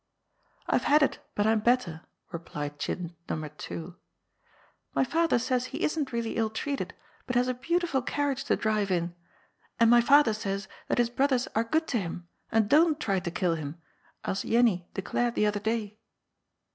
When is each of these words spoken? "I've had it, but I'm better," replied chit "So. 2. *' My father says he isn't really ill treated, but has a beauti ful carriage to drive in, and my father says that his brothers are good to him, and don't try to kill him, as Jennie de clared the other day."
"I've 0.67 0.85
had 0.85 1.03
it, 1.03 1.19
but 1.35 1.45
I'm 1.45 1.59
better," 1.59 2.01
replied 2.31 2.79
chit 2.79 2.97
"So. 3.29 3.47
2. 3.59 3.95
*' 4.43 4.93
My 4.95 5.03
father 5.03 5.37
says 5.37 5.65
he 5.65 5.83
isn't 5.83 6.11
really 6.11 6.37
ill 6.37 6.49
treated, 6.49 6.95
but 7.27 7.35
has 7.35 7.47
a 7.47 7.53
beauti 7.53 7.87
ful 7.87 8.01
carriage 8.01 8.43
to 8.45 8.55
drive 8.55 8.89
in, 8.89 9.13
and 9.79 9.91
my 9.91 10.01
father 10.01 10.33
says 10.33 10.67
that 10.87 10.97
his 10.97 11.11
brothers 11.11 11.47
are 11.53 11.63
good 11.63 11.85
to 11.89 11.99
him, 11.99 12.27
and 12.51 12.67
don't 12.67 12.99
try 12.99 13.19
to 13.19 13.29
kill 13.29 13.53
him, 13.53 13.79
as 14.25 14.41
Jennie 14.41 14.89
de 14.95 15.03
clared 15.03 15.35
the 15.35 15.45
other 15.45 15.59
day." 15.59 15.99